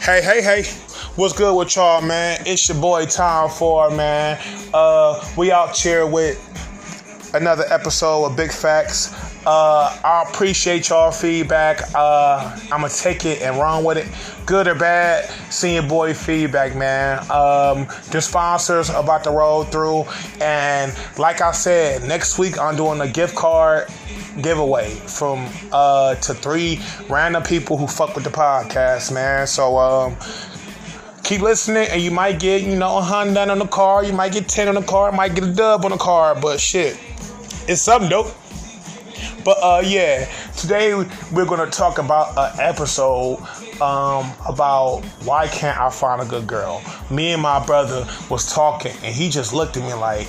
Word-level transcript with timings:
Hey, 0.00 0.22
hey, 0.22 0.40
hey. 0.40 0.62
What's 1.16 1.34
good 1.34 1.54
with 1.54 1.76
y'all, 1.76 2.00
man? 2.00 2.42
It's 2.46 2.66
your 2.70 2.80
boy 2.80 3.04
Tom 3.04 3.50
Ford, 3.50 3.92
man. 3.92 4.40
Uh, 4.72 5.22
we 5.36 5.52
out 5.52 5.76
here 5.76 6.06
with 6.06 6.38
another 7.34 7.64
episode 7.68 8.24
of 8.24 8.34
Big 8.34 8.50
Facts. 8.50 9.12
Uh, 9.46 9.94
I 10.02 10.24
appreciate 10.26 10.88
y'all 10.88 11.10
feedback. 11.10 11.82
Uh, 11.94 12.58
I'm 12.72 12.80
gonna 12.80 12.88
take 12.88 13.26
it 13.26 13.42
and 13.42 13.58
run 13.58 13.84
with 13.84 13.98
it, 13.98 14.08
good 14.46 14.68
or 14.68 14.74
bad. 14.74 15.28
Seeing 15.52 15.74
your 15.74 15.82
boy 15.82 16.14
feedback, 16.14 16.74
man. 16.74 17.18
Um, 17.30 17.86
the 18.10 18.22
sponsors 18.22 18.88
about 18.88 19.22
to 19.24 19.30
roll 19.30 19.64
through, 19.64 20.04
and 20.40 20.96
like 21.18 21.42
I 21.42 21.52
said, 21.52 22.04
next 22.04 22.38
week 22.38 22.58
I'm 22.58 22.74
doing 22.74 23.02
a 23.02 23.08
gift 23.08 23.34
card 23.34 23.86
giveaway 24.42 24.90
from 24.90 25.48
uh 25.72 26.14
to 26.16 26.34
three 26.34 26.80
random 27.08 27.42
people 27.42 27.76
who 27.76 27.86
fuck 27.86 28.14
with 28.14 28.24
the 28.24 28.30
podcast, 28.30 29.12
man. 29.12 29.46
So 29.46 29.78
um 29.78 30.16
keep 31.22 31.40
listening 31.40 31.88
and 31.88 32.02
you 32.02 32.10
might 32.10 32.40
get, 32.40 32.62
you 32.62 32.76
know, 32.76 32.98
a 32.98 33.02
hundred 33.02 33.50
on 33.50 33.58
the 33.58 33.66
car, 33.66 34.04
you 34.04 34.12
might 34.12 34.32
get 34.32 34.48
10 34.48 34.68
on 34.68 34.74
the 34.74 34.82
car, 34.82 35.12
might 35.12 35.34
get 35.34 35.44
a 35.44 35.52
dub 35.52 35.84
on 35.84 35.92
the 35.92 35.96
car, 35.96 36.34
but 36.34 36.58
shit. 36.60 36.98
It's 37.68 37.82
something 37.82 38.10
dope. 38.10 38.34
But 39.44 39.58
uh 39.62 39.82
yeah, 39.84 40.30
today 40.56 40.94
we're 40.94 41.46
gonna 41.46 41.70
talk 41.70 41.98
about 41.98 42.36
an 42.36 42.60
episode 42.60 43.38
um 43.80 44.32
about 44.46 45.02
why 45.24 45.46
can't 45.48 45.78
I 45.78 45.90
find 45.90 46.20
a 46.20 46.24
good 46.24 46.46
girl. 46.46 46.82
Me 47.10 47.32
and 47.32 47.42
my 47.42 47.64
brother 47.64 48.06
was 48.28 48.52
talking 48.52 48.92
and 49.02 49.14
he 49.14 49.30
just 49.30 49.54
looked 49.54 49.76
at 49.76 49.82
me 49.82 49.94
like 49.94 50.28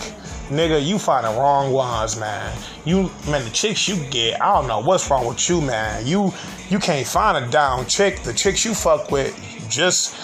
nigga, 0.51 0.85
you 0.85 0.99
find 0.99 1.25
the 1.25 1.29
wrong 1.29 1.71
ones, 1.71 2.19
man. 2.19 2.55
You 2.85 3.09
man, 3.29 3.43
the 3.43 3.49
chicks 3.49 3.87
you 3.87 3.95
get, 4.09 4.41
I 4.41 4.53
don't 4.53 4.67
know 4.67 4.79
what's 4.79 5.09
wrong 5.09 5.25
with 5.25 5.49
you, 5.49 5.61
man. 5.61 6.05
You 6.05 6.33
you 6.69 6.79
can't 6.79 7.07
find 7.07 7.43
a 7.43 7.49
down 7.49 7.87
chick. 7.87 8.21
The 8.21 8.33
chicks 8.33 8.63
you 8.63 8.73
fuck 8.73 9.11
with, 9.11 9.35
just 9.69 10.15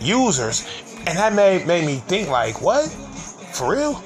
users. 0.00 0.66
And 1.06 1.16
that 1.16 1.32
made 1.32 1.66
made 1.66 1.86
me 1.86 1.96
think 1.96 2.28
like, 2.28 2.60
what? 2.60 2.88
For 3.52 3.72
real? 3.72 4.02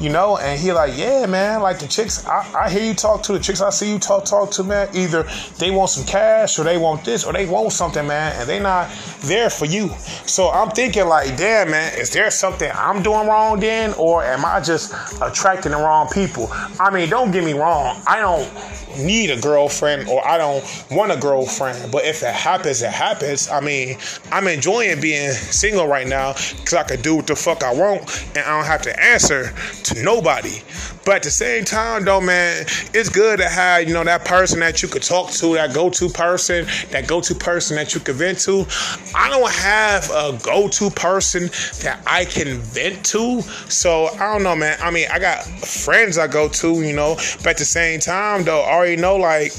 You 0.00 0.08
know, 0.08 0.38
and 0.38 0.58
he 0.58 0.72
like, 0.72 0.96
yeah, 0.96 1.26
man, 1.26 1.60
like 1.60 1.78
the 1.78 1.86
chicks, 1.86 2.26
I, 2.26 2.64
I 2.64 2.70
hear 2.70 2.82
you 2.82 2.94
talk 2.94 3.22
to 3.24 3.32
the 3.32 3.38
chicks, 3.38 3.60
I 3.60 3.70
see 3.70 3.92
you 3.92 3.98
talk 3.98 4.24
talk 4.24 4.50
to, 4.52 4.64
man. 4.64 4.88
Either 4.94 5.28
they 5.58 5.70
want 5.70 5.90
some 5.90 6.06
cash 6.06 6.58
or 6.58 6.64
they 6.64 6.78
want 6.78 7.04
this 7.04 7.24
or 7.24 7.32
they 7.32 7.46
want 7.46 7.72
something, 7.72 8.06
man, 8.06 8.34
and 8.40 8.48
they 8.48 8.58
not 8.58 8.90
there 9.20 9.50
for 9.50 9.66
you. 9.66 9.88
So 10.26 10.48
I'm 10.50 10.70
thinking 10.70 11.06
like, 11.06 11.36
damn, 11.36 11.70
man, 11.70 11.98
is 11.98 12.10
there 12.12 12.30
something 12.30 12.70
I'm 12.74 13.02
doing 13.02 13.28
wrong 13.28 13.60
then, 13.60 13.92
or 13.98 14.24
am 14.24 14.44
I 14.44 14.60
just 14.60 14.94
attracting 15.20 15.72
the 15.72 15.78
wrong 15.78 16.08
people? 16.08 16.48
I 16.80 16.90
mean, 16.90 17.10
don't 17.10 17.30
get 17.30 17.44
me 17.44 17.52
wrong, 17.52 18.00
I 18.06 18.20
don't 18.20 18.50
need 18.98 19.30
a 19.30 19.40
girlfriend 19.40 20.08
or 20.08 20.26
I 20.26 20.38
don't 20.38 20.64
want 20.90 21.12
a 21.12 21.16
girlfriend. 21.16 21.92
But 21.92 22.04
if 22.04 22.22
it 22.22 22.34
happens, 22.34 22.82
it 22.82 22.92
happens. 22.92 23.48
I 23.48 23.60
mean, 23.60 23.96
I'm 24.32 24.46
enjoying 24.48 25.00
being 25.00 25.30
single 25.32 25.86
right 25.86 26.06
now 26.06 26.32
because 26.32 26.74
I 26.74 26.82
can 26.82 27.00
do 27.00 27.16
what 27.16 27.26
the 27.26 27.36
fuck 27.36 27.62
I 27.62 27.72
want 27.72 28.26
and 28.36 28.44
I 28.44 28.56
don't 28.56 28.66
have 28.66 28.82
to 28.82 29.02
answer 29.02 29.52
to 29.84 30.02
nobody. 30.02 30.60
But 31.04 31.16
at 31.16 31.22
the 31.22 31.30
same 31.30 31.64
time, 31.64 32.04
though, 32.04 32.20
man, 32.20 32.66
it's 32.92 33.08
good 33.08 33.38
to 33.38 33.48
have, 33.48 33.88
you 33.88 33.94
know, 33.94 34.04
that 34.04 34.24
person 34.24 34.60
that 34.60 34.82
you 34.82 34.88
could 34.88 35.02
talk 35.02 35.30
to, 35.32 35.54
that 35.54 35.74
go 35.74 35.88
to 35.90 36.08
person, 36.08 36.66
that 36.90 37.06
go 37.06 37.20
to 37.20 37.34
person 37.34 37.76
that 37.76 37.94
you 37.94 38.00
can 38.00 38.14
vent 38.14 38.38
to. 38.40 38.66
I 39.14 39.30
don't 39.30 39.50
have 39.50 40.10
a 40.10 40.38
go 40.42 40.68
to 40.68 40.90
person 40.90 41.44
that 41.82 42.02
I 42.06 42.26
can 42.26 42.58
vent 42.58 43.04
to. 43.06 43.40
So 43.68 44.08
I 44.08 44.32
don't 44.32 44.42
know, 44.42 44.54
man. 44.54 44.78
I 44.82 44.90
mean, 44.90 45.06
I 45.10 45.18
got 45.18 45.44
friends 45.44 46.18
I 46.18 46.26
go 46.26 46.48
to, 46.48 46.82
you 46.82 46.92
know, 46.92 47.16
but 47.38 47.48
at 47.48 47.58
the 47.58 47.64
same 47.64 48.00
time, 48.00 48.44
though, 48.44 48.62
I 48.62 48.79
already 48.80 48.96
know, 48.96 49.16
like, 49.16 49.52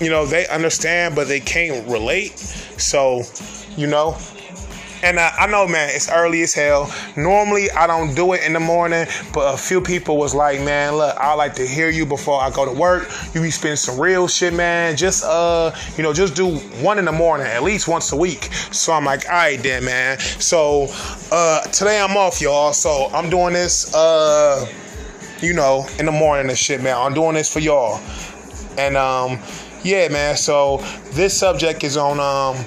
you 0.00 0.08
know, 0.08 0.24
they 0.24 0.46
understand, 0.46 1.16
but 1.16 1.26
they 1.26 1.40
can't 1.40 1.86
relate. 1.88 2.38
So, 2.38 3.22
you 3.76 3.88
know, 3.88 4.16
and 5.02 5.18
uh, 5.18 5.30
I 5.36 5.48
know, 5.48 5.66
man, 5.66 5.90
it's 5.92 6.08
early 6.08 6.42
as 6.42 6.54
hell. 6.54 6.94
Normally, 7.16 7.68
I 7.72 7.88
don't 7.88 8.14
do 8.14 8.34
it 8.34 8.44
in 8.44 8.52
the 8.52 8.60
morning, 8.60 9.06
but 9.34 9.52
a 9.52 9.58
few 9.58 9.80
people 9.80 10.16
was 10.16 10.32
like, 10.32 10.60
man, 10.60 10.94
look, 10.94 11.16
I 11.16 11.34
like 11.34 11.54
to 11.54 11.66
hear 11.66 11.90
you 11.90 12.06
before 12.06 12.40
I 12.40 12.50
go 12.50 12.64
to 12.64 12.70
work. 12.70 13.10
You 13.34 13.42
be 13.42 13.50
spending 13.50 13.76
some 13.76 13.98
real 13.98 14.28
shit, 14.28 14.54
man. 14.54 14.96
Just, 14.96 15.24
uh, 15.24 15.74
you 15.96 16.04
know, 16.04 16.12
just 16.12 16.36
do 16.36 16.56
one 16.84 17.00
in 17.00 17.04
the 17.04 17.12
morning, 17.12 17.48
at 17.48 17.64
least 17.64 17.88
once 17.88 18.12
a 18.12 18.16
week. 18.16 18.44
So 18.70 18.92
I'm 18.92 19.04
like, 19.04 19.26
all 19.26 19.32
right, 19.32 19.60
then, 19.60 19.84
man. 19.84 20.20
So 20.20 20.86
uh, 21.32 21.62
today 21.62 22.00
I'm 22.00 22.16
off, 22.16 22.40
y'all. 22.40 22.72
So 22.72 23.10
I'm 23.12 23.28
doing 23.28 23.54
this, 23.54 23.92
uh, 23.92 24.72
you 25.40 25.52
know, 25.52 25.84
in 25.98 26.06
the 26.06 26.12
morning 26.12 26.48
and 26.48 26.56
shit, 26.56 26.80
man. 26.80 26.96
I'm 26.96 27.12
doing 27.12 27.34
this 27.34 27.52
for 27.52 27.58
y'all. 27.58 28.00
And, 28.78 28.96
um, 28.96 29.38
yeah, 29.82 30.08
man. 30.08 30.36
So 30.36 30.78
this 31.12 31.38
subject 31.38 31.84
is 31.84 31.96
on, 31.96 32.20
um, 32.20 32.64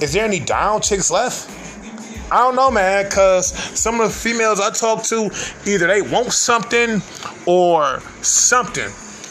is 0.00 0.12
there 0.12 0.24
any 0.24 0.40
down 0.40 0.80
chicks 0.80 1.10
left? 1.10 1.48
I 2.32 2.38
don't 2.38 2.54
know, 2.54 2.70
man, 2.70 3.04
because 3.04 3.52
some 3.78 4.00
of 4.00 4.08
the 4.08 4.14
females 4.14 4.60
I 4.60 4.70
talk 4.70 5.02
to, 5.04 5.30
either 5.66 5.88
they 5.88 6.00
want 6.00 6.32
something 6.32 7.02
or 7.44 8.00
something. 8.22 8.88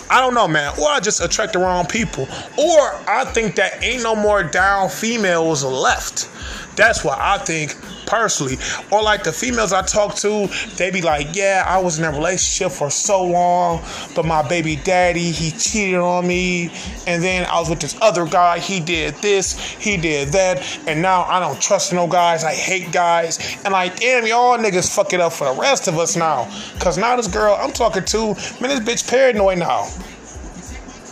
I 0.10 0.20
don't 0.22 0.34
know, 0.34 0.48
man. 0.48 0.74
Or 0.80 0.90
I 0.90 1.00
just 1.00 1.22
attract 1.22 1.54
the 1.54 1.60
wrong 1.60 1.86
people. 1.86 2.24
Or 2.58 3.00
I 3.08 3.26
think 3.34 3.56
that 3.56 3.84
ain't 3.84 4.04
no 4.04 4.16
more 4.16 4.44
down 4.44 4.90
females 4.90 5.64
left. 5.64 6.30
That's 6.80 7.04
what 7.04 7.20
I 7.20 7.38
think 7.40 7.76
personally. 8.06 8.58
Or 8.90 9.04
like 9.04 9.26
the 9.26 9.34
females 9.34 9.74
I 9.74 9.82
talk 9.82 10.16
to, 10.16 10.48
they 10.78 10.92
be 10.92 11.02
like, 11.02 11.36
yeah, 11.36 11.66
I 11.68 11.78
was 11.78 12.00
in 12.00 12.06
a 12.06 12.10
relationship 12.10 12.72
for 12.72 12.90
so 12.90 13.22
long, 13.22 13.84
but 14.16 14.24
my 14.24 14.48
baby 14.48 14.78
daddy, 14.78 15.30
he 15.30 15.52
cheated 15.52 16.00
on 16.00 16.26
me. 16.26 16.72
And 17.06 17.22
then 17.22 17.46
I 17.48 17.60
was 17.60 17.70
with 17.70 17.82
this 17.82 17.98
other 18.02 18.26
guy, 18.26 18.60
he 18.60 18.80
did 18.80 19.16
this, 19.16 19.60
he 19.60 19.98
did 19.98 20.30
that. 20.30 20.66
And 20.88 21.02
now 21.02 21.24
I 21.24 21.42
don't 21.42 21.60
trust 21.60 21.92
no 21.92 22.08
guys. 22.08 22.46
I 22.46 22.54
hate 22.54 22.94
guys. 22.94 23.60
And 23.66 23.74
like, 23.74 24.00
damn, 24.00 24.26
y'all 24.26 24.58
niggas 24.58 24.96
fuck 24.96 25.12
it 25.12 25.20
up 25.20 25.34
for 25.34 25.54
the 25.54 25.60
rest 25.60 25.90
of 25.90 25.98
us 25.98 26.16
now. 26.16 26.50
Cause 26.80 26.98
now 26.98 27.18
this 27.18 27.28
girl 27.28 27.58
I'm 27.60 27.74
talking 27.74 28.06
to, 28.06 28.28
man, 28.62 28.70
this 28.70 28.80
bitch 28.80 29.10
paranoid 29.10 29.58
now. 29.58 29.84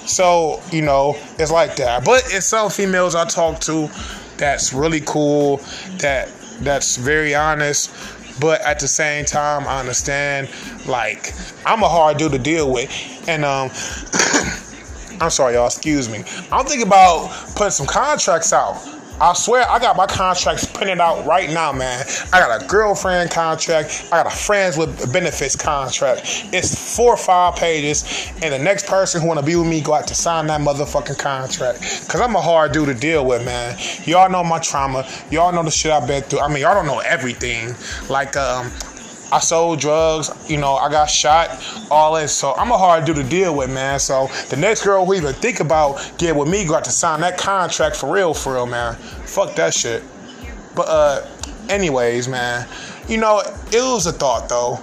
So, 0.06 0.62
you 0.72 0.82
know, 0.82 1.18
it's 1.38 1.52
like 1.52 1.76
that. 1.76 2.06
But 2.06 2.24
it's 2.28 2.46
some 2.46 2.70
females 2.70 3.16
I 3.16 3.26
talk 3.26 3.60
to 3.62 3.90
that's 4.38 4.74
really 4.74 5.02
cool, 5.02 5.58
that 6.00 6.30
that's 6.60 6.98
very 6.98 7.36
honest. 7.36 7.92
But 8.40 8.62
at 8.62 8.80
the 8.80 8.88
same 8.88 9.26
time, 9.26 9.68
I 9.68 9.80
understand. 9.80 10.50
Like, 10.86 11.34
I'm 11.66 11.82
a 11.82 11.90
hard 11.90 12.18
dude 12.18 12.32
to 12.34 12.40
deal 12.40 12.72
with, 12.72 12.90
and 13.28 13.44
um, 13.44 13.70
I'm 15.22 15.32
sorry, 15.32 15.56
y'all. 15.56 15.66
Excuse 15.66 16.08
me. 16.08 16.20
I'm 16.52 16.66
thinking 16.66 16.86
about 16.86 17.30
putting 17.56 17.72
some 17.72 17.88
contracts 17.88 18.54
out. 18.54 18.97
I 19.20 19.34
swear 19.34 19.68
I 19.68 19.80
got 19.80 19.96
my 19.98 20.06
contracts 20.06 20.66
printed 20.66 21.00
out 21.00 21.26
right 21.26 21.50
now, 21.50 21.72
man. 21.72 22.06
I 22.32 22.40
got 22.40 22.62
a 22.62 22.66
girlfriend 22.68 23.32
contract. 23.32 24.08
I 24.12 24.24
got 24.24 24.28
a 24.28 24.36
friends 24.36 24.78
with 24.78 25.12
benefits 25.12 25.56
contract. 25.56 26.22
It's 26.54 26.96
four 26.96 27.14
or 27.14 27.18
five 27.18 27.56
pages, 27.56 28.04
and 28.44 28.54
the 28.54 28.60
next 28.60 28.86
person 28.86 29.22
who 29.22 29.28
wanna 29.28 29.42
be 29.42 29.56
with 29.56 29.68
me 29.68 29.82
go 29.82 29.94
out 29.94 30.08
to 30.08 30.16
sign 30.16 30.46
that 30.48 30.62
motherfucking 30.62 31.18
contract. 31.18 31.80
Cause 32.08 32.22
I'm 32.22 32.36
a 32.36 32.42
hard 32.42 32.74
dude 32.74 32.88
to 32.90 32.94
deal 32.94 33.26
with, 33.26 33.44
man. 33.44 33.78
Y'all 34.06 34.30
know 34.30 34.44
my 34.44 34.60
trauma. 34.60 35.08
Y'all 35.32 35.52
know 35.52 35.64
the 35.64 35.72
shit 35.72 35.92
I've 35.92 36.08
been 36.08 36.22
through. 36.22 36.40
I 36.40 36.48
mean, 36.48 36.60
y'all 36.60 36.76
don't 36.76 36.86
know 36.86 37.00
everything. 37.00 37.74
Like, 38.10 38.38
um, 38.38 38.72
I 39.32 39.40
sold 39.40 39.80
drugs, 39.80 40.32
you 40.50 40.58
know, 40.58 40.76
I 40.76 40.90
got 40.90 41.10
shot, 41.10 41.50
all 41.92 42.16
this. 42.16 42.34
So 42.34 42.54
I'm 42.54 42.72
a 42.72 42.78
hard 42.78 43.06
dude 43.06 43.18
to 43.18 43.24
deal 43.24 43.56
with, 43.56 43.70
man. 43.70 44.00
So 44.00 44.28
the 44.50 44.56
next 44.56 44.84
girl 44.84 45.06
who 45.06 45.14
even 45.16 45.34
think 45.34 45.60
about 45.60 46.14
getting 46.18 46.38
with 46.38 46.50
me 46.50 46.66
got 46.66 46.84
to 46.86 46.92
sign 46.92 47.20
that 47.22 47.38
contract 47.38 47.96
for 47.96 48.12
real, 48.12 48.34
for 48.34 48.54
real, 48.54 48.66
man. 48.66 48.96
Fuck 48.96 49.56
that 49.56 49.74
shit. 49.74 50.04
But 50.76 50.88
uh 50.88 51.28
anyways, 51.70 52.28
man, 52.28 52.68
you 53.08 53.18
know, 53.18 53.42
it 53.72 53.82
was 53.82 54.06
a 54.06 54.14
thought 54.14 54.48
though. 54.48 54.80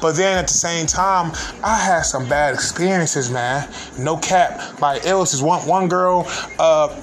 But 0.00 0.12
then 0.14 0.38
at 0.38 0.46
the 0.46 0.54
same 0.54 0.86
time, 0.86 1.32
I 1.64 1.76
had 1.76 2.02
some 2.02 2.28
bad 2.28 2.54
experiences, 2.54 3.30
man. 3.30 3.68
No 3.98 4.16
cap. 4.16 4.80
Like 4.80 5.04
it 5.04 5.14
was 5.14 5.32
this 5.32 5.42
one 5.42 5.66
one 5.66 5.88
girl, 5.88 6.24
uh 6.58 6.94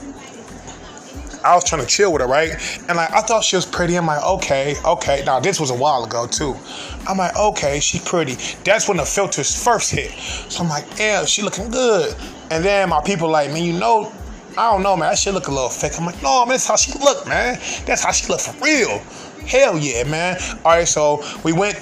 I 1.45 1.55
was 1.55 1.63
trying 1.63 1.81
to 1.81 1.87
chill 1.87 2.11
with 2.11 2.21
her, 2.21 2.27
right? 2.27 2.51
And 2.87 2.97
like 2.97 3.11
I 3.11 3.21
thought 3.21 3.43
she 3.43 3.55
was 3.55 3.65
pretty. 3.65 3.95
I'm 3.95 4.07
like, 4.07 4.23
okay, 4.23 4.75
okay. 4.83 5.23
Now 5.25 5.39
this 5.39 5.59
was 5.59 5.69
a 5.69 5.75
while 5.75 6.03
ago 6.03 6.25
too. 6.25 6.55
I'm 7.07 7.17
like, 7.17 7.35
okay, 7.37 7.79
she 7.79 7.99
pretty. 7.99 8.35
That's 8.63 8.87
when 8.87 8.97
the 8.97 9.05
filters 9.05 9.63
first 9.63 9.91
hit. 9.91 10.11
So 10.51 10.63
I'm 10.63 10.69
like, 10.69 10.85
yeah, 10.97 11.23
she 11.25 11.43
looking 11.43 11.69
good. 11.69 12.15
And 12.49 12.65
then 12.65 12.89
my 12.89 13.01
people 13.01 13.29
like, 13.29 13.51
man, 13.51 13.63
you 13.63 13.73
know, 13.73 14.11
I 14.57 14.71
don't 14.71 14.83
know, 14.83 14.97
man. 14.97 15.09
That 15.09 15.19
shit 15.19 15.33
look 15.33 15.47
a 15.47 15.51
little 15.51 15.69
fake. 15.69 15.93
I'm 15.99 16.05
like, 16.05 16.21
no, 16.23 16.45
man, 16.45 16.53
that's 16.53 16.67
how 16.67 16.77
she 16.77 16.97
look, 16.97 17.27
man. 17.27 17.59
That's 17.85 18.03
how 18.03 18.11
she 18.11 18.27
look 18.27 18.39
for 18.39 18.53
real. 18.63 18.99
Hell 19.45 19.77
yeah, 19.77 20.03
man. 20.05 20.37
All 20.63 20.71
right, 20.71 20.87
so 20.87 21.23
we 21.43 21.53
went 21.53 21.79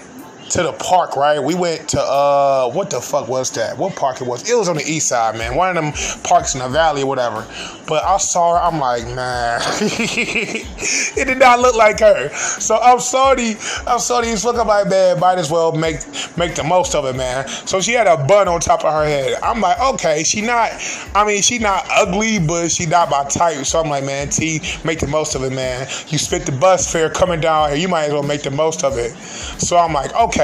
to 0.53 0.61
the 0.61 0.73
park, 0.73 1.15
right? 1.15 1.39
We 1.39 1.55
went 1.55 1.89
to 1.89 1.99
uh, 1.99 2.69
what 2.69 2.91
the 2.91 3.01
fuck 3.01 3.27
was 3.27 3.49
that? 3.51 3.75
What 3.75 3.95
park 3.95 4.21
it 4.21 4.27
was? 4.27 4.47
It 4.47 4.55
was 4.55 4.69
on 4.69 4.77
the 4.77 4.83
east 4.83 5.07
side, 5.07 5.35
man. 5.35 5.55
One 5.55 5.75
of 5.75 5.75
them 5.75 5.93
parks 6.23 6.53
in 6.53 6.61
the 6.61 6.69
valley 6.69 7.01
or 7.01 7.07
whatever. 7.07 7.43
But 7.87 8.03
I 8.03 8.17
saw 8.17 8.53
her. 8.53 8.59
I'm 8.61 8.79
like, 8.79 9.03
man, 9.15 9.59
it 9.81 11.25
did 11.25 11.39
not 11.39 11.59
look 11.59 11.75
like 11.75 11.99
her. 12.01 12.29
So 12.29 12.77
I'm 12.77 12.99
sorry. 12.99 13.55
I'm 13.87 13.97
sorry. 13.97 14.27
He's 14.27 14.45
looking 14.45 14.67
like, 14.67 14.87
man, 14.89 15.19
might 15.19 15.39
as 15.39 15.49
well 15.49 15.71
make 15.71 15.97
make 16.37 16.53
the 16.53 16.63
most 16.63 16.93
of 16.93 17.05
it, 17.05 17.15
man. 17.15 17.47
So 17.47 17.81
she 17.81 17.93
had 17.93 18.05
a 18.05 18.23
bun 18.23 18.47
on 18.47 18.59
top 18.59 18.85
of 18.85 18.93
her 18.93 19.05
head. 19.05 19.39
I'm 19.41 19.59
like, 19.59 19.79
okay, 19.79 20.23
she 20.23 20.41
not. 20.41 20.69
I 21.15 21.25
mean, 21.25 21.41
she 21.41 21.57
not 21.57 21.83
ugly, 21.89 22.37
but 22.37 22.69
she 22.69 22.85
not 22.85 23.09
my 23.09 23.23
type. 23.23 23.65
So 23.65 23.81
I'm 23.81 23.89
like, 23.89 24.05
man, 24.05 24.29
T, 24.29 24.61
make 24.85 24.99
the 24.99 25.07
most 25.07 25.33
of 25.33 25.43
it, 25.43 25.51
man. 25.51 25.87
You 26.09 26.19
spent 26.19 26.45
the 26.45 26.51
bus 26.51 26.91
fare 26.91 27.09
coming 27.09 27.41
down 27.41 27.69
here. 27.69 27.79
You 27.79 27.87
might 27.87 28.05
as 28.05 28.13
well 28.13 28.21
make 28.21 28.43
the 28.43 28.51
most 28.51 28.83
of 28.83 28.99
it. 28.99 29.13
So 29.59 29.77
I'm 29.77 29.93
like, 29.93 30.13
okay. 30.13 30.42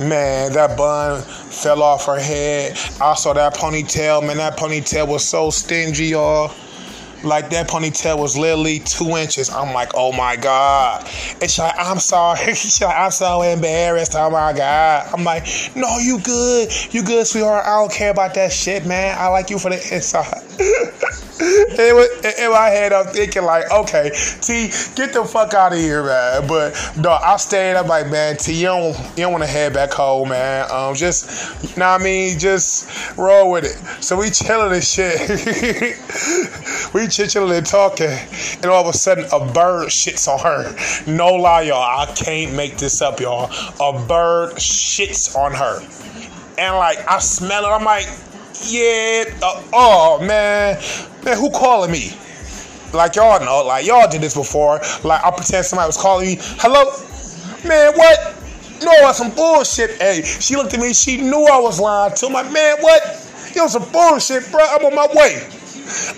Man, 0.00 0.52
that 0.54 0.76
bun 0.76 1.22
fell 1.22 1.82
off 1.82 2.06
her 2.06 2.18
head. 2.18 2.72
I 3.00 3.14
saw 3.14 3.32
that 3.32 3.54
ponytail. 3.54 4.26
Man, 4.26 4.38
that 4.38 4.56
ponytail 4.56 5.06
was 5.06 5.24
so 5.24 5.50
stingy, 5.50 6.06
y'all. 6.06 6.52
Like 7.22 7.48
that 7.50 7.68
ponytail 7.68 8.18
was 8.18 8.36
literally 8.36 8.80
two 8.80 9.16
inches. 9.16 9.50
I'm 9.50 9.72
like, 9.72 9.92
oh 9.94 10.12
my 10.12 10.36
god. 10.36 11.08
And 11.40 11.42
she's 11.42 11.58
like, 11.58 11.74
I'm 11.78 11.98
sorry. 11.98 12.38
she's 12.54 12.80
like, 12.82 12.96
I'm 12.96 13.10
so 13.12 13.42
embarrassed. 13.42 14.14
Oh 14.16 14.30
my 14.30 14.52
god. 14.52 15.08
I'm 15.12 15.24
like, 15.24 15.46
no, 15.76 15.98
you 15.98 16.18
good. 16.18 16.70
You 16.92 17.02
good, 17.02 17.26
sweetheart. 17.26 17.64
I 17.64 17.80
don't 17.80 17.92
care 17.92 18.10
about 18.10 18.34
that 18.34 18.52
shit, 18.52 18.84
man. 18.84 19.16
I 19.18 19.28
like 19.28 19.48
you 19.48 19.58
for 19.58 19.70
the 19.70 19.94
inside. 19.94 20.42
in 21.40 22.50
my 22.50 22.68
head, 22.68 22.92
I'm 22.92 23.06
thinking 23.06 23.44
like, 23.44 23.70
okay, 23.70 24.10
T, 24.40 24.68
get 24.94 25.12
the 25.12 25.24
fuck 25.24 25.54
out 25.54 25.72
of 25.72 25.78
here, 25.78 26.04
man. 26.04 26.46
But 26.46 26.74
no, 26.96 27.10
I 27.10 27.36
stayed 27.36 27.74
up 27.74 27.86
like, 27.86 28.08
man, 28.10 28.36
T, 28.36 28.54
you 28.54 28.66
don't, 28.66 28.96
you 29.16 29.24
don't 29.24 29.32
want 29.32 29.44
to 29.44 29.50
head 29.50 29.72
back 29.72 29.92
home, 29.92 30.28
man. 30.28 30.70
Um, 30.70 30.94
just, 30.94 31.62
you 31.62 31.76
know 31.80 31.90
what 31.90 32.00
I 32.00 32.04
mean? 32.04 32.38
Just 32.38 33.16
roll 33.18 33.50
with 33.50 33.64
it. 33.64 33.76
So 34.02 34.16
we 34.16 34.30
chilling 34.30 34.72
and 34.72 34.84
shit. 34.84 35.18
we 36.94 37.08
chilling 37.08 37.56
and 37.56 37.66
talking, 37.66 38.06
and 38.62 38.66
all 38.66 38.86
of 38.86 38.94
a 38.94 38.96
sudden, 38.96 39.24
a 39.32 39.52
bird 39.52 39.88
shits 39.88 40.28
on 40.28 40.38
her. 40.40 41.10
No 41.10 41.34
lie, 41.34 41.62
y'all. 41.62 41.82
I 41.82 42.12
can't 42.14 42.54
make 42.54 42.78
this 42.78 43.02
up, 43.02 43.18
y'all. 43.20 43.50
A 43.80 44.06
bird 44.06 44.54
shits 44.54 45.34
on 45.36 45.52
her. 45.52 45.80
And 46.56 46.76
like, 46.76 46.98
I 47.08 47.18
smell 47.18 47.64
it. 47.64 47.68
I'm 47.68 47.84
like, 47.84 48.06
yeah, 48.62 49.24
uh, 49.42 49.62
oh 49.72 50.18
man, 50.20 50.80
man, 51.24 51.36
who 51.36 51.50
calling 51.50 51.90
me? 51.90 52.12
Like 52.92 53.16
y'all 53.16 53.44
know, 53.44 53.64
like 53.66 53.86
y'all 53.86 54.08
did 54.08 54.20
this 54.20 54.34
before. 54.34 54.80
Like 55.02 55.24
I 55.24 55.30
pretend 55.30 55.66
somebody 55.66 55.88
was 55.88 55.96
calling 55.96 56.26
me. 56.26 56.36
Hello, 56.40 56.84
man, 57.66 57.92
what? 57.96 58.36
No, 58.82 59.12
some 59.12 59.30
bullshit. 59.30 60.00
Hey, 60.00 60.22
she 60.22 60.56
looked 60.56 60.74
at 60.74 60.80
me. 60.80 60.92
She 60.92 61.16
knew 61.16 61.46
I 61.46 61.58
was 61.58 61.80
lying 61.80 62.14
to 62.14 62.28
my 62.28 62.42
man. 62.50 62.76
What? 62.80 63.02
Yo, 63.54 63.66
some 63.66 63.90
bullshit, 63.90 64.50
bro. 64.50 64.60
I'm 64.62 64.84
on 64.84 64.94
my 64.94 65.06
way. 65.14 65.48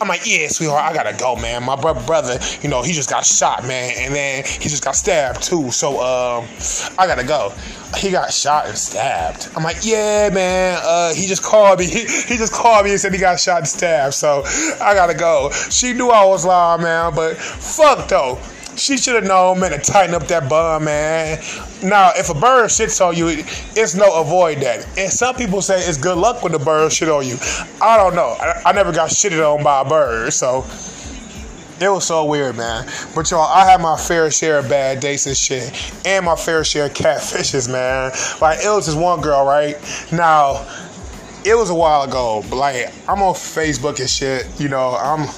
I'm 0.00 0.08
like, 0.08 0.26
yeah, 0.26 0.48
sweetheart, 0.48 0.82
I 0.82 0.94
gotta 0.94 1.16
go, 1.16 1.36
man. 1.36 1.64
My 1.64 1.76
bro- 1.76 1.94
brother, 2.06 2.38
you 2.62 2.68
know, 2.68 2.82
he 2.82 2.92
just 2.92 3.10
got 3.10 3.24
shot, 3.24 3.66
man, 3.66 3.92
and 3.96 4.14
then 4.14 4.44
he 4.44 4.68
just 4.68 4.84
got 4.84 4.96
stabbed 4.96 5.42
too. 5.42 5.70
So, 5.70 6.00
um, 6.00 6.46
I 6.98 7.06
gotta 7.06 7.24
go. 7.24 7.52
He 7.96 8.10
got 8.10 8.32
shot 8.32 8.66
and 8.66 8.76
stabbed. 8.76 9.48
I'm 9.56 9.62
like, 9.62 9.78
yeah, 9.82 10.28
man. 10.32 10.78
Uh, 10.82 11.14
he 11.14 11.26
just 11.26 11.42
called 11.42 11.78
me. 11.78 11.86
He, 11.96 12.00
he 12.00 12.36
just 12.36 12.52
called 12.52 12.84
me 12.84 12.90
and 12.90 13.00
said 13.00 13.14
he 13.14 13.18
got 13.18 13.40
shot 13.40 13.58
and 13.58 13.68
stabbed. 13.68 14.12
So 14.12 14.42
I 14.82 14.92
gotta 14.94 15.14
go. 15.14 15.50
She 15.70 15.94
knew 15.94 16.10
I 16.10 16.24
was 16.26 16.44
lying, 16.44 16.82
man, 16.82 17.14
but 17.14 17.36
fuck 17.36 18.08
though. 18.08 18.38
She 18.76 18.98
should 18.98 19.14
have 19.14 19.24
known, 19.24 19.60
man, 19.60 19.70
to 19.70 19.78
tighten 19.78 20.14
up 20.14 20.26
that 20.28 20.48
bun, 20.48 20.84
man. 20.84 21.38
Now, 21.82 22.12
if 22.14 22.28
a 22.28 22.34
bird 22.34 22.68
shits 22.68 23.00
on 23.06 23.16
you, 23.16 23.28
it's 23.28 23.94
no 23.94 24.20
avoid 24.20 24.58
that. 24.58 24.86
And 24.98 25.10
some 25.10 25.34
people 25.34 25.62
say 25.62 25.80
it's 25.80 25.96
good 25.96 26.18
luck 26.18 26.42
when 26.42 26.52
the 26.52 26.58
bird 26.58 26.92
shit 26.92 27.08
on 27.08 27.26
you. 27.26 27.38
I 27.80 27.96
don't 27.96 28.14
know. 28.14 28.36
I, 28.38 28.62
I 28.66 28.72
never 28.72 28.92
got 28.92 29.10
shitted 29.10 29.40
on 29.40 29.64
by 29.64 29.80
a 29.80 29.84
bird, 29.84 30.32
so 30.32 30.64
it 31.80 31.88
was 31.88 32.06
so 32.06 32.24
weird, 32.24 32.56
man. 32.56 32.86
But 33.14 33.30
y'all, 33.30 33.42
I 33.42 33.64
had 33.64 33.80
my 33.80 33.96
fair 33.96 34.30
share 34.30 34.58
of 34.58 34.68
bad 34.68 35.00
dates 35.00 35.26
and 35.26 35.36
shit, 35.36 35.92
and 36.06 36.24
my 36.24 36.36
fair 36.36 36.64
share 36.64 36.86
of 36.86 36.94
catfishes, 36.94 37.70
man. 37.70 38.12
Like 38.40 38.64
it 38.64 38.68
was 38.68 38.86
just 38.86 38.98
one 38.98 39.20
girl, 39.20 39.44
right? 39.46 39.76
Now, 40.12 40.66
it 41.44 41.54
was 41.54 41.70
a 41.70 41.74
while 41.74 42.02
ago, 42.02 42.44
but 42.50 42.56
like 42.56 42.92
I'm 43.08 43.22
on 43.22 43.34
Facebook 43.34 44.00
and 44.00 44.10
shit. 44.10 44.48
You 44.58 44.68
know, 44.68 44.96
I'm 44.96 45.28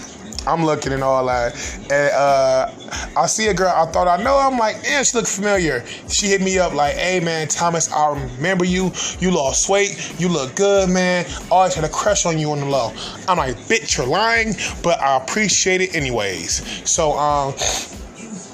I'm 0.46 0.64
looking 0.64 0.92
and 0.92 1.02
all 1.02 1.26
that. 1.26 1.54
And 1.90 2.12
uh, 2.12 2.70
I 3.16 3.26
see 3.26 3.48
a 3.48 3.54
girl 3.54 3.72
I 3.74 3.86
thought 3.90 4.08
I 4.08 4.22
know. 4.22 4.38
I'm 4.38 4.58
like, 4.58 4.82
man, 4.82 5.04
she 5.04 5.16
look 5.16 5.26
familiar. 5.26 5.84
She 6.08 6.26
hit 6.26 6.40
me 6.40 6.58
up 6.58 6.72
like, 6.74 6.94
hey 6.94 7.20
man, 7.20 7.48
Thomas, 7.48 7.92
I 7.92 8.12
remember 8.36 8.64
you. 8.64 8.92
You 9.20 9.30
lost 9.30 9.68
weight. 9.68 10.14
You 10.18 10.28
look 10.28 10.54
good, 10.54 10.88
man. 10.88 11.26
Always 11.50 11.74
had 11.74 11.84
a 11.84 11.88
crush 11.88 12.24
on 12.26 12.38
you 12.38 12.50
on 12.52 12.60
the 12.60 12.66
low. 12.66 12.92
I'm 13.28 13.38
like, 13.38 13.56
bitch, 13.56 13.98
you're 13.98 14.06
lying, 14.06 14.54
but 14.82 15.00
I 15.00 15.16
appreciate 15.16 15.80
it 15.80 15.94
anyways. 15.94 16.88
So 16.88 17.12
um 17.12 17.54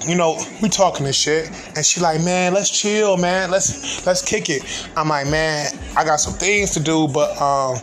you 0.07 0.15
know, 0.15 0.39
we 0.63 0.69
talking 0.69 1.07
this 1.07 1.17
shit, 1.17 1.51
and 1.77 1.85
she 1.85 2.01
like, 2.01 2.23
man, 2.23 2.53
let's 2.53 2.69
chill, 2.69 3.17
man, 3.17 3.51
let's 3.51 4.05
let's 4.07 4.23
kick 4.23 4.51
it. 4.51 4.89
I'm 4.97 5.09
like, 5.09 5.29
man, 5.29 5.67
I 5.97 6.05
got 6.05 6.17
some 6.17 6.35
things 6.35 6.73
to 6.73 6.81
do, 6.81 7.09
but 7.09 7.31
um, 7.41 7.79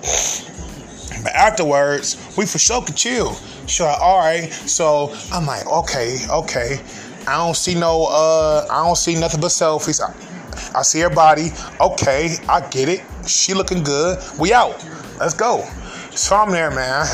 but 1.24 1.34
afterwards, 1.34 2.36
we 2.38 2.46
for 2.46 2.60
sure 2.60 2.82
could 2.84 2.96
chill. 2.96 3.36
Like, 3.80 4.02
all 4.02 4.20
right. 4.20 4.52
So 4.52 5.16
I'm 5.32 5.46
like, 5.46 5.66
okay, 5.68 6.18
okay. 6.30 6.80
I 7.28 7.38
don't 7.38 7.56
see 7.56 7.76
no, 7.76 8.08
uh, 8.10 8.68
I 8.70 8.86
don't 8.86 8.98
see 8.98 9.20
nothing 9.20 9.42
but 9.42 9.50
selfies. 9.50 10.02
I, 10.02 10.80
I 10.80 10.82
see 10.82 11.00
her 11.02 11.10
body. 11.10 11.50
Okay, 11.80 12.36
I 12.50 12.68
get 12.70 12.90
it. 12.90 13.02
She 13.28 13.54
looking 13.54 13.84
good. 13.84 14.20
We 14.40 14.54
out. 14.54 14.84
Let's 15.20 15.34
go. 15.34 15.68
So 16.12 16.36
I'm 16.36 16.52
there, 16.52 16.72
man. 16.72 17.06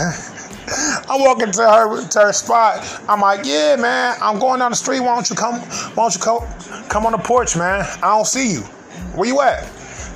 I'm 1.10 1.22
walking 1.22 1.52
to 1.52 1.62
her 1.62 2.08
to 2.08 2.20
her 2.20 2.34
spot. 2.34 3.02
I'm 3.08 3.22
like, 3.22 3.46
yeah, 3.46 3.76
man. 3.76 4.16
I'm 4.22 4.40
going 4.40 4.60
down 4.60 4.72
the 4.72 4.78
street. 4.78 5.02
Why 5.02 5.16
don't 5.16 5.30
you 5.30 5.36
come? 5.36 5.60
Why 5.60 6.04
don't 6.04 6.16
you 6.16 6.22
come? 6.22 6.88
Come 6.90 7.06
on 7.06 7.12
the 7.12 7.18
porch, 7.18 7.56
man. 7.56 7.86
I 7.98 8.16
don't 8.16 8.28
see 8.28 8.54
you. 8.54 8.62
Where 9.16 9.28
you 9.28 9.42
at? 9.42 9.66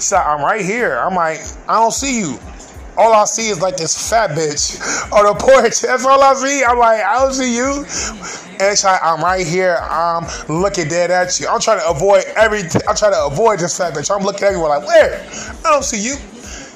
So 0.02 0.18
I'm 0.18 0.42
right 0.44 0.64
here. 0.64 0.98
I'm 0.98 1.16
like, 1.16 1.40
I 1.68 1.76
don't 1.76 1.94
see 1.94 2.20
you 2.20 2.40
all 2.98 3.14
I 3.14 3.26
see 3.26 3.50
is 3.50 3.62
like 3.62 3.78
this 3.78 4.10
fat 4.10 4.32
bitch 4.32 4.80
on 5.12 5.26
the 5.26 5.34
porch. 5.34 5.82
That's 5.82 6.06
all 6.06 6.22
I 6.22 6.34
see. 6.36 6.64
I'm 6.64 6.78
like, 6.78 7.02
I 7.02 7.20
don't 7.20 7.34
see 7.34 7.56
you. 7.56 7.86
Like, 8.60 9.00
I'm 9.04 9.24
right 9.24 9.46
here. 9.46 9.78
I'm 9.82 10.26
looking 10.48 10.88
dead 10.88 11.10
at 11.10 11.40
you. 11.40 11.48
I'm 11.48 11.60
trying 11.60 11.80
to 11.80 11.90
avoid 11.90 12.26
everything. 12.36 12.82
I'm 12.88 12.96
trying 12.96 13.14
to 13.14 13.26
avoid 13.26 13.60
this 13.60 13.78
fat 13.78 13.94
bitch. 13.94 14.16
I'm 14.16 14.24
looking 14.24 14.44
everywhere 14.44 14.70
like, 14.70 14.86
where? 14.86 15.28
I 15.66 15.72
don't 15.72 15.84
see 15.84 16.00
you. 16.00 16.16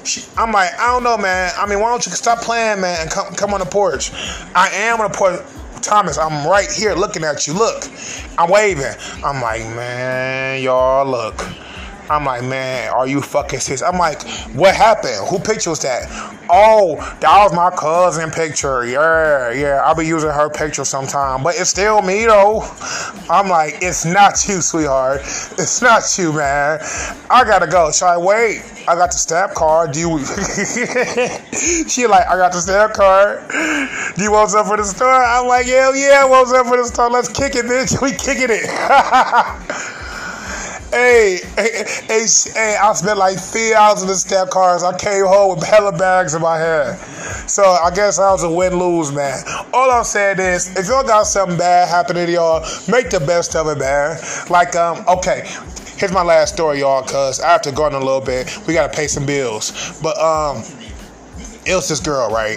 She, 0.04 0.24
I'm 0.36 0.52
like, 0.52 0.72
I 0.78 0.86
don't 0.86 1.04
know, 1.04 1.16
man. 1.16 1.52
I 1.56 1.66
mean, 1.66 1.80
why 1.80 1.90
don't 1.90 2.04
you 2.04 2.12
stop 2.12 2.40
playing, 2.40 2.80
man, 2.80 2.98
and 3.00 3.10
come 3.10 3.34
come 3.34 3.52
on 3.54 3.60
the 3.60 3.66
porch? 3.66 4.12
I 4.54 4.68
am 4.72 5.00
on 5.00 5.10
the 5.10 5.16
porch. 5.16 5.40
Thomas, 5.82 6.18
I'm 6.18 6.48
right 6.48 6.70
here 6.70 6.94
looking 6.94 7.22
at 7.22 7.46
you. 7.46 7.52
Look, 7.52 7.84
I'm 8.38 8.50
waving. 8.50 8.94
I'm 9.24 9.40
like, 9.40 9.60
man, 9.76 10.62
y'all, 10.62 11.06
look. 11.06 11.40
I'm 12.08 12.24
like, 12.24 12.42
man, 12.44 12.92
are 12.92 13.06
you 13.06 13.20
fucking 13.20 13.60
serious? 13.60 13.82
I'm 13.82 13.98
like, 13.98 14.22
what 14.54 14.74
happened? 14.74 15.28
Who 15.28 15.38
picture 15.38 15.70
was 15.70 15.80
that? 15.80 16.04
Oh, 16.48 16.96
that 17.20 17.42
was 17.42 17.52
my 17.52 17.70
cousin 17.70 18.30
picture. 18.30 18.86
Yeah, 18.86 19.50
yeah. 19.50 19.82
I'll 19.84 19.96
be 19.96 20.06
using 20.06 20.30
her 20.30 20.48
picture 20.48 20.84
sometime. 20.84 21.42
But 21.42 21.56
it's 21.56 21.70
still 21.70 22.02
me 22.02 22.26
though. 22.26 22.62
I'm 23.28 23.48
like, 23.48 23.78
it's 23.82 24.04
not 24.04 24.44
you, 24.48 24.60
sweetheart. 24.60 25.20
It's 25.22 25.82
not 25.82 26.02
you, 26.18 26.32
man. 26.32 26.78
I 27.30 27.44
gotta 27.44 27.66
go. 27.66 27.90
Should 27.90 28.06
I 28.06 28.18
wait? 28.18 28.62
I 28.88 28.94
got 28.94 29.10
the 29.10 29.18
stamp 29.18 29.54
card. 29.54 29.90
Do 29.92 29.98
you 29.98 30.18
She 31.88 32.06
like, 32.06 32.26
I 32.28 32.36
got 32.36 32.52
the 32.52 32.60
stamp 32.60 32.92
card. 32.92 33.42
Do 34.14 34.22
you 34.22 34.30
want 34.30 34.50
some 34.50 34.64
for 34.66 34.76
the 34.76 34.84
store? 34.84 35.08
I'm 35.08 35.48
like, 35.48 35.66
hell 35.66 35.96
yeah, 35.96 36.24
want 36.24 36.48
some 36.48 36.66
for 36.66 36.76
the 36.76 36.84
store. 36.84 37.10
Let's 37.10 37.28
kick 37.28 37.56
it, 37.56 37.64
bitch. 37.64 38.00
We 38.06 38.12
kicking 38.12 38.50
it. 38.50 38.66
Hey, 40.96 41.40
hey, 41.56 41.84
hey, 42.08 42.26
hey, 42.54 42.76
I 42.82 42.94
spent 42.94 43.18
like 43.18 43.38
three 43.38 43.74
hours 43.74 44.00
in 44.00 44.08
the 44.08 44.14
step 44.14 44.48
cars. 44.48 44.82
I 44.82 44.96
came 44.96 45.26
home 45.26 45.58
with 45.58 45.68
hella 45.68 45.92
bags 45.92 46.32
in 46.32 46.40
my 46.40 46.56
head. 46.56 46.96
So 47.46 47.62
I 47.62 47.90
guess 47.94 48.18
I 48.18 48.32
was 48.32 48.44
a 48.44 48.50
win 48.50 48.78
lose, 48.78 49.12
man. 49.12 49.44
All 49.74 49.90
I'm 49.90 50.04
saying 50.04 50.38
is, 50.38 50.74
if 50.74 50.86
y'all 50.86 51.06
got 51.06 51.24
something 51.24 51.58
bad 51.58 51.90
happening 51.90 52.24
to 52.24 52.32
y'all, 52.32 52.60
make 52.88 53.10
the 53.10 53.20
best 53.20 53.54
of 53.56 53.66
it, 53.66 53.78
man. 53.78 54.18
Like, 54.48 54.74
um, 54.74 55.04
okay, 55.06 55.42
here's 55.98 56.12
my 56.12 56.22
last 56.22 56.54
story, 56.54 56.78
y'all, 56.78 57.02
because 57.02 57.40
I 57.40 57.50
have 57.50 57.62
to 57.62 57.72
go 57.72 57.86
in 57.88 57.92
a 57.92 57.98
little 57.98 58.22
bit. 58.22 58.56
We 58.66 58.72
got 58.72 58.90
to 58.90 58.96
pay 58.96 59.06
some 59.06 59.26
bills. 59.26 60.00
But, 60.02 60.16
um, 60.18 60.64
it 61.66 61.74
was 61.74 61.90
this 61.90 62.00
girl, 62.00 62.30
right? 62.30 62.56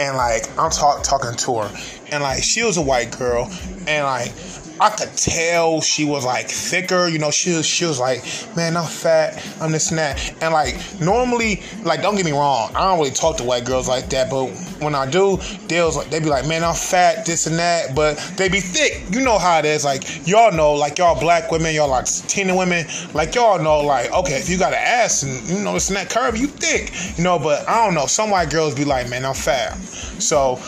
And 0.00 0.16
like, 0.16 0.48
I'm 0.58 0.70
talk- 0.70 1.02
talking 1.02 1.36
to 1.36 1.58
her. 1.58 1.78
And 2.12 2.22
like, 2.22 2.42
she 2.42 2.62
was 2.62 2.78
a 2.78 2.82
white 2.82 3.10
girl. 3.18 3.52
And 3.86 4.04
like, 4.04 4.32
I 4.80 4.90
could 4.90 5.16
tell 5.16 5.80
she 5.80 6.04
was 6.04 6.24
like 6.24 6.48
thicker. 6.48 7.08
You 7.08 7.18
know, 7.18 7.30
she 7.30 7.54
was 7.54 7.66
she 7.66 7.84
was 7.84 7.98
like, 7.98 8.24
man, 8.56 8.76
I'm 8.76 8.86
fat. 8.86 9.44
I'm 9.60 9.72
this 9.72 9.90
and 9.90 9.98
that. 9.98 10.34
And 10.42 10.52
like 10.52 10.76
normally, 11.00 11.62
like 11.82 12.02
don't 12.02 12.16
get 12.16 12.24
me 12.24 12.32
wrong, 12.32 12.70
I 12.74 12.80
don't 12.88 12.98
really 12.98 13.10
talk 13.10 13.36
to 13.38 13.44
white 13.44 13.64
girls 13.64 13.88
like 13.88 14.08
that. 14.10 14.30
But 14.30 14.46
when 14.80 14.94
I 14.94 15.10
do, 15.10 15.38
they'll 15.66 15.90
they 16.04 16.20
be 16.20 16.26
like, 16.26 16.46
man, 16.46 16.62
I'm 16.62 16.74
fat, 16.74 17.26
this 17.26 17.46
and 17.46 17.58
that. 17.58 17.94
But 17.94 18.16
they 18.36 18.48
be 18.48 18.60
thick. 18.60 19.04
You 19.10 19.24
know 19.24 19.38
how 19.38 19.58
it 19.58 19.64
is. 19.64 19.84
Like 19.84 20.26
y'all 20.26 20.52
know, 20.52 20.74
like 20.74 20.98
y'all 20.98 21.18
black 21.18 21.50
women, 21.50 21.74
y'all 21.74 21.88
like 21.88 22.06
Latina 22.06 22.56
women, 22.56 22.86
like 23.14 23.34
y'all 23.34 23.62
know, 23.62 23.80
like 23.80 24.12
okay, 24.12 24.34
if 24.34 24.48
you 24.48 24.58
got 24.58 24.72
an 24.72 24.80
ass 24.80 25.22
and 25.22 25.48
you 25.48 25.62
know 25.64 25.72
and 25.72 25.96
that 25.96 26.10
curve, 26.10 26.36
you 26.36 26.46
thick. 26.46 26.92
You 27.18 27.24
know, 27.24 27.38
but 27.38 27.68
I 27.68 27.84
don't 27.84 27.94
know. 27.94 28.06
Some 28.06 28.30
white 28.30 28.50
girls 28.50 28.74
be 28.74 28.84
like, 28.84 29.08
man, 29.08 29.24
I'm 29.24 29.34
fat. 29.34 29.76
So 30.20 30.60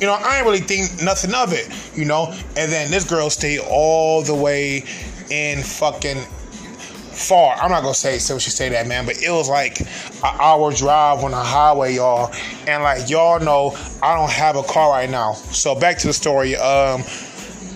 you 0.00 0.06
know, 0.06 0.14
I 0.14 0.38
ain't 0.38 0.46
really 0.46 0.60
think 0.60 1.02
nothing 1.02 1.34
of 1.34 1.52
it, 1.52 1.68
you 1.96 2.04
know. 2.04 2.32
And 2.56 2.70
then 2.70 2.90
this 2.90 3.08
girl 3.08 3.30
stayed 3.30 3.60
all 3.60 4.22
the 4.22 4.34
way 4.34 4.84
in 5.30 5.62
fucking 5.62 6.18
far. 7.18 7.56
I'm 7.56 7.70
not 7.70 7.82
gonna 7.82 7.94
say 7.94 8.18
so 8.18 8.38
she 8.38 8.50
say 8.50 8.68
that, 8.70 8.86
man, 8.86 9.04
but 9.04 9.20
it 9.20 9.30
was 9.30 9.48
like 9.48 9.80
an 9.80 9.86
hour 10.40 10.72
drive 10.72 11.24
on 11.24 11.32
the 11.32 11.36
highway, 11.36 11.94
y'all. 11.94 12.32
And 12.66 12.82
like 12.82 13.10
y'all 13.10 13.40
know, 13.40 13.76
I 14.02 14.16
don't 14.16 14.30
have 14.30 14.56
a 14.56 14.62
car 14.62 14.90
right 14.90 15.10
now. 15.10 15.32
So 15.32 15.74
back 15.74 15.98
to 15.98 16.06
the 16.06 16.12
story. 16.12 16.56
Um, 16.56 17.02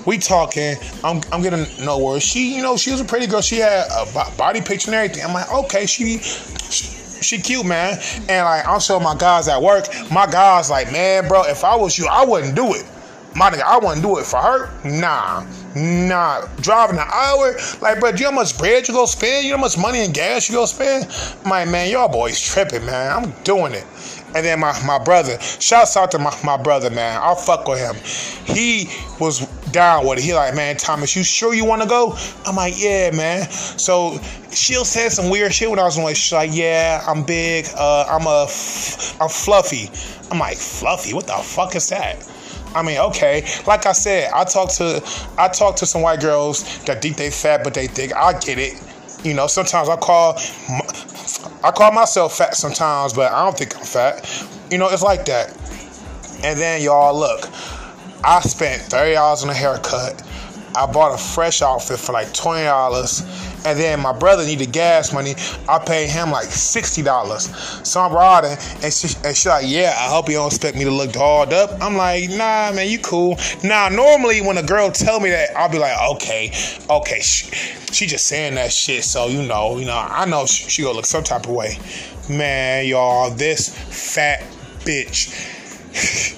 we 0.07 0.19
talking. 0.19 0.77
I'm 1.05 1.21
I'm 1.33 1.43
getting 1.43 1.67
nowhere. 1.85 2.21
She, 2.21 2.57
you 2.57 2.63
know, 2.63 2.77
she 2.77 2.91
was 2.91 3.01
a 3.01 3.05
pretty 3.05 3.27
girl. 3.27 3.41
She 3.41 3.57
had 3.57 3.87
a 3.91 4.37
body 4.37 4.61
picture 4.61 4.91
and 4.91 4.95
everything. 4.97 5.25
I'm 5.25 5.33
like, 5.33 5.53
okay, 5.53 5.87
she, 5.87 6.19
she 6.19 7.02
she 7.23 7.39
cute, 7.39 7.67
man. 7.67 7.99
And 8.29 8.45
like 8.45 8.67
I'm 8.67 8.81
showing 8.81 9.05
my 9.05 9.17
guys 9.17 9.49
at 9.49 9.61
work, 9.61 9.87
my 10.11 10.27
guys 10.27 10.71
like, 10.71 10.93
man, 10.93 11.29
bro, 11.29 11.45
if 11.45 11.65
I 11.65 11.77
was 11.77 11.99
you, 11.99 12.07
I 12.11 12.25
wouldn't 12.25 12.55
do 12.55 12.75
it. 12.75 12.85
My 13.35 13.51
nigga, 13.51 13.63
I 13.63 13.79
wouldn't 13.79 14.03
do 14.03 14.19
it 14.19 14.27
for 14.27 14.37
her. 14.37 14.71
Nah, 14.85 15.47
nah. 15.75 16.47
Driving 16.61 16.99
an 16.99 17.09
hour, 17.11 17.57
like, 17.81 17.99
bro, 17.99 18.13
do 18.13 18.19
you 18.19 18.25
know 18.25 18.31
how 18.31 18.37
much 18.37 18.59
bread 18.59 18.87
you 18.87 18.93
go 18.93 19.07
spend? 19.07 19.45
You 19.45 19.53
know 19.53 19.57
how 19.57 19.63
much 19.63 19.79
money 19.79 20.01
and 20.01 20.13
gas 20.13 20.51
you 20.51 20.57
go 20.57 20.67
spend? 20.67 21.09
My 21.47 21.65
man, 21.65 21.91
y'all 21.91 22.09
boys 22.09 22.39
tripping, 22.39 22.85
man. 22.85 23.11
I'm 23.11 23.31
doing 23.43 23.73
it. 23.73 23.87
And 24.35 24.45
then 24.45 24.61
my, 24.61 24.79
my 24.87 24.99
brother, 24.99 25.39
shouts 25.41 25.97
out 25.97 26.11
to 26.13 26.19
my, 26.19 26.37
my 26.45 26.57
brother, 26.57 26.91
man. 26.91 27.21
I'll 27.23 27.37
fuck 27.37 27.69
with 27.69 27.79
him. 27.79 27.97
He 28.55 28.89
was 29.21 29.47
down 29.73 30.07
with 30.07 30.19
it. 30.19 30.25
He 30.25 30.35
like, 30.35 30.55
man, 30.55 30.77
Thomas, 30.77 31.15
you 31.17 31.23
sure 31.23 31.55
you 31.55 31.65
want 31.65 31.83
to 31.83 31.89
go? 31.89 32.17
I'm 32.47 32.57
like, 32.57 32.75
yeah, 32.77 33.11
man. 33.11 33.49
So 33.51 34.19
she'll 34.51 34.85
say 34.85 35.09
some 35.09 35.31
weird 35.31 35.53
shit 35.53 35.69
when 35.71 35.79
I 35.79 35.85
was 35.85 35.99
on. 35.99 36.15
She's 36.15 36.33
like, 36.33 36.51
yeah, 36.53 37.05
I'm 37.07 37.25
big. 37.25 37.67
Uh, 37.77 38.05
I'm 38.09 38.27
a, 38.27 38.43
I'm 39.21 39.29
fluffy. 39.29 39.91
I'm 40.31 40.39
like, 40.39 40.57
fluffy? 40.57 41.15
What 41.15 41.27
the 41.27 41.35
fuck 41.35 41.75
is 41.75 41.89
that? 41.91 42.17
I 42.75 42.83
mean, 42.83 42.99
okay. 42.99 43.47
Like 43.67 43.87
I 43.87 43.93
said, 43.93 44.31
I 44.33 44.45
talk 44.45 44.71
to 44.75 45.03
I 45.37 45.49
talk 45.49 45.77
to 45.77 45.87
some 45.87 46.03
white 46.03 46.21
girls 46.21 46.83
that 46.85 47.03
think 47.03 47.17
they 47.17 47.31
fat, 47.31 47.63
but 47.65 47.75
they 47.75 47.87
think 47.87 48.15
I 48.15 48.39
get 48.39 48.59
it. 48.59 48.81
You 49.25 49.35
know, 49.35 49.47
sometimes 49.47 49.89
I 49.89 49.97
call 49.97 50.39
I 51.65 51.71
call 51.71 51.93
myself 51.93 52.37
fat 52.37 52.57
sometimes, 52.57 53.13
but 53.13 53.31
I 53.33 53.45
don't 53.45 53.57
think 53.57 53.77
I'm 53.77 53.85
fat. 53.85 54.29
You 54.71 54.79
know, 54.79 54.89
it's 54.89 55.03
like 55.03 55.25
that. 55.27 55.51
And 56.43 56.59
then 56.59 56.83
y'all 56.83 57.17
look, 57.17 57.49
I 58.25 58.41
spent 58.41 58.83
thirty 58.83 59.15
dollars 59.15 59.45
on 59.45 59.51
a 59.51 59.55
haircut. 59.55 60.23
I 60.75 60.87
bought 60.87 61.15
a 61.15 61.23
fresh 61.23 61.63
outfit 61.63 62.01
for 62.01 62.13
like 62.13 62.33
twenty 62.33 62.65
dollars, 62.65 63.21
and 63.65 63.79
then 63.79 64.01
my 64.01 64.13
brother 64.13 64.45
needed 64.45 64.73
gas 64.73 65.13
money. 65.13 65.35
I 65.69 65.79
paid 65.79 66.09
him 66.09 66.31
like 66.31 66.47
sixty 66.47 67.03
dollars. 67.03 67.55
So 67.87 68.01
I'm 68.01 68.13
riding, 68.13 68.57
and 68.83 68.93
she, 68.93 69.17
and 69.25 69.37
she 69.37 69.49
like, 69.49 69.65
"Yeah, 69.67 69.95
I 69.97 70.09
hope 70.09 70.29
you 70.29 70.35
don't 70.35 70.47
expect 70.47 70.77
me 70.77 70.85
to 70.85 70.91
look 70.91 71.13
dolled 71.13 71.53
up." 71.53 71.71
I'm 71.81 71.97
like, 71.97 72.29
"Nah, 72.31 72.73
man, 72.73 72.89
you 72.89 72.99
cool." 72.99 73.39
Now, 73.63 73.89
normally 73.89 74.41
when 74.41 74.59
a 74.59 74.63
girl 74.63 74.91
tell 74.91 75.21
me 75.21 75.31
that, 75.31 75.57
I'll 75.57 75.71
be 75.71 75.79
like, 75.79 75.97
"Okay, 76.15 76.53
okay." 76.91 77.21
She, 77.21 77.51
she 77.93 78.07
just 78.07 78.27
saying 78.27 78.55
that 78.55 78.73
shit, 78.73 79.05
so 79.05 79.27
you 79.27 79.43
know, 79.43 79.79
you 79.79 79.85
know, 79.85 79.97
I 79.97 80.25
know 80.25 80.47
she, 80.47 80.69
she 80.69 80.83
gonna 80.83 80.95
look 80.95 81.07
some 81.07 81.25
type 81.25 81.45
of 81.45 81.53
way. 81.53 81.79
Man, 82.29 82.87
y'all, 82.87 83.31
this 83.31 83.69
fat 83.69 84.43
bitch. 84.85 85.59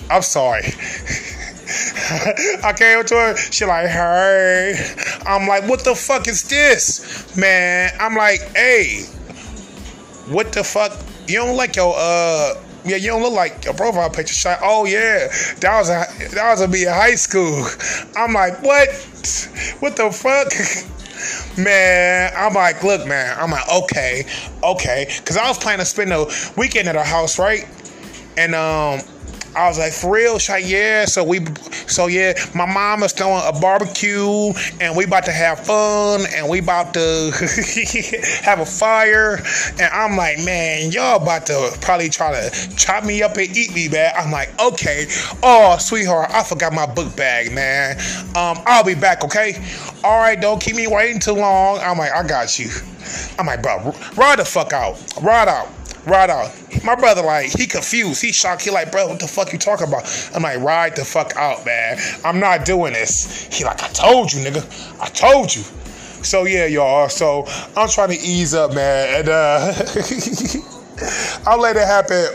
I'm 0.10 0.22
sorry. 0.22 0.62
I 2.62 2.74
came 2.76 3.04
to 3.04 3.14
her. 3.14 3.36
She 3.36 3.64
like, 3.64 3.88
hey. 3.88 4.94
I'm 5.26 5.46
like, 5.48 5.68
what 5.68 5.84
the 5.84 5.94
fuck 5.94 6.28
is 6.28 6.42
this, 6.48 7.36
man? 7.36 7.90
I'm 7.98 8.14
like, 8.14 8.40
hey, 8.56 9.04
what 10.28 10.52
the 10.52 10.64
fuck? 10.64 10.92
You 11.26 11.36
don't 11.36 11.56
like 11.56 11.76
your 11.76 11.94
uh. 11.96 12.54
Yeah, 12.86 12.96
you 12.96 13.06
don't 13.06 13.22
look 13.22 13.32
like 13.32 13.64
your 13.64 13.72
profile 13.72 14.10
picture 14.10 14.34
shot. 14.34 14.58
Oh 14.62 14.84
yeah, 14.84 15.28
that 15.60 15.78
was 15.78 15.88
a 15.88 16.04
that 16.34 16.50
was 16.50 16.60
a 16.60 16.68
be 16.68 16.82
in 16.82 16.88
high 16.90 17.14
school. 17.14 17.66
I'm 18.14 18.34
like, 18.34 18.62
what? 18.62 18.88
What 19.80 19.96
the 19.96 20.10
fuck? 20.12 20.52
man, 21.58 22.30
I'm 22.36 22.52
like, 22.52 22.82
look, 22.82 23.06
man. 23.06 23.36
I'm 23.38 23.50
like, 23.50 23.66
okay, 23.70 24.26
okay, 24.62 25.06
because 25.18 25.38
I 25.38 25.48
was 25.48 25.58
planning 25.58 25.80
to 25.80 25.86
spend 25.86 26.10
the 26.10 26.52
weekend 26.58 26.88
at 26.88 26.94
her 26.94 27.02
house, 27.02 27.38
right? 27.38 27.66
And 28.36 28.54
um, 28.54 29.00
I 29.56 29.68
was 29.68 29.78
like, 29.78 29.92
for 29.92 30.12
real? 30.12 30.38
She's 30.38 30.50
like, 30.50 30.64
yeah. 30.66 31.04
So 31.04 31.22
we, 31.24 31.44
so 31.86 32.06
yeah, 32.06 32.34
my 32.54 32.66
mom 32.66 33.02
is 33.02 33.12
throwing 33.12 33.42
a 33.46 33.58
barbecue, 33.58 34.52
and 34.80 34.96
we 34.96 35.04
about 35.04 35.24
to 35.26 35.32
have 35.32 35.60
fun, 35.60 36.22
and 36.34 36.48
we 36.48 36.58
about 36.58 36.94
to 36.94 37.00
have 38.42 38.60
a 38.60 38.66
fire, 38.66 39.36
and 39.78 39.90
I'm 39.92 40.16
like, 40.16 40.38
man, 40.44 40.90
y'all 40.90 41.22
about 41.22 41.46
to 41.46 41.76
probably 41.80 42.08
try 42.08 42.32
to 42.32 42.76
chop 42.76 43.04
me 43.04 43.22
up 43.22 43.36
and 43.36 43.56
eat 43.56 43.74
me, 43.74 43.88
man. 43.88 44.12
I'm 44.16 44.30
like, 44.30 44.50
okay. 44.60 45.06
Oh, 45.42 45.76
sweetheart, 45.78 46.30
I 46.32 46.42
forgot 46.42 46.72
my 46.72 46.86
book 46.86 47.14
bag, 47.16 47.52
man. 47.52 47.96
Um, 48.36 48.62
I'll 48.66 48.84
be 48.84 48.94
back, 48.94 49.24
okay? 49.24 49.54
All 50.02 50.18
right, 50.18 50.40
don't 50.40 50.60
keep 50.60 50.76
me 50.76 50.86
waiting 50.86 51.20
too 51.20 51.32
long. 51.32 51.78
I'm 51.78 51.98
like, 51.98 52.12
I 52.12 52.26
got 52.26 52.58
you. 52.58 52.70
I'm 53.38 53.46
like, 53.46 53.62
bro, 53.62 53.94
ride 54.16 54.38
the 54.38 54.44
fuck 54.44 54.72
out, 54.72 55.02
ride 55.22 55.48
out 55.48 55.68
ride 56.06 56.30
out. 56.30 56.52
My 56.84 56.94
brother, 56.94 57.22
like, 57.22 57.50
he 57.50 57.66
confused. 57.66 58.20
He 58.20 58.30
shocked. 58.30 58.62
He 58.62 58.70
like, 58.70 58.92
bro, 58.92 59.08
what 59.08 59.18
the 59.18 59.26
fuck 59.26 59.52
you 59.52 59.58
talking 59.58 59.88
about? 59.88 60.04
I'm 60.34 60.42
like, 60.42 60.60
ride 60.60 60.96
the 60.96 61.04
fuck 61.04 61.34
out, 61.36 61.64
man. 61.64 61.98
I'm 62.24 62.38
not 62.38 62.66
doing 62.66 62.92
this. 62.92 63.48
He 63.50 63.64
like, 63.64 63.82
I 63.82 63.88
told 63.88 64.32
you, 64.32 64.40
nigga. 64.40 65.00
I 65.00 65.08
told 65.08 65.54
you. 65.54 65.62
So 66.22 66.44
yeah, 66.44 66.66
y'all. 66.66 67.08
So 67.08 67.46
I'm 67.76 67.88
trying 67.88 68.10
to 68.10 68.18
ease 68.18 68.54
up, 68.54 68.74
man, 68.74 69.20
and 69.20 69.28
uh, 69.28 69.72
I'll 71.46 71.60
let 71.60 71.76
it 71.76 71.86
happen 71.86 72.26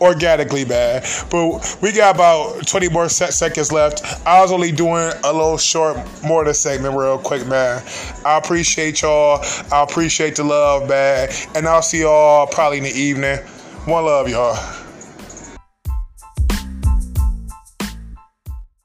organically, 0.00 0.64
man. 0.64 1.02
But 1.30 1.78
we 1.80 1.92
got 1.92 2.14
about 2.14 2.66
20 2.66 2.88
more 2.90 3.08
seconds 3.08 3.72
left. 3.72 4.02
I 4.26 4.40
was 4.42 4.52
only 4.52 4.72
doing 4.72 5.12
a 5.24 5.32
little 5.32 5.58
short 5.58 5.96
morning 6.22 6.52
segment 6.52 6.96
real 6.96 7.18
quick, 7.18 7.46
man. 7.46 7.82
I 8.24 8.38
appreciate 8.38 9.02
y'all. 9.02 9.40
I 9.72 9.82
appreciate 9.82 10.36
the 10.36 10.44
love, 10.44 10.88
man. 10.88 11.28
And 11.54 11.66
I'll 11.66 11.82
see 11.82 12.00
y'all 12.00 12.46
probably 12.46 12.78
in 12.78 12.84
the 12.84 12.90
evening. 12.90 13.38
One 13.86 14.04
love, 14.04 14.28
y'all. 14.28 14.79